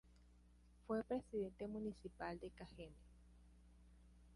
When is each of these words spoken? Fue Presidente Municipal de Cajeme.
Fue 0.87 1.03
Presidente 1.03 1.67
Municipal 1.67 2.39
de 2.39 2.49
Cajeme. 2.49 2.95